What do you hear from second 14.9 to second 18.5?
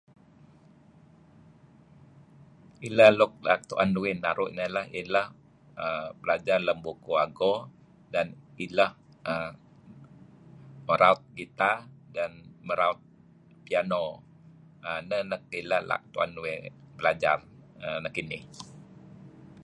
Ineh neh ileh leh tu'en uth belajar nekinih.